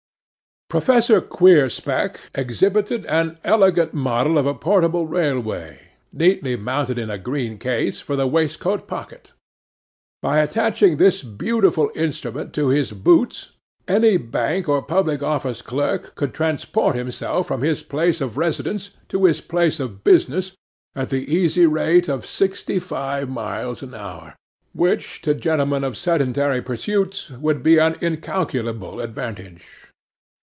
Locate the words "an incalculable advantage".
27.77-29.67